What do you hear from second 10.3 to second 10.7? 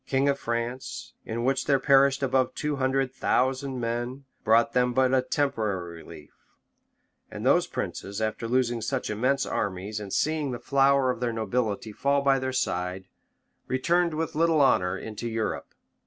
the